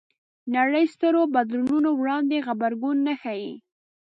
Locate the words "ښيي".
3.21-3.51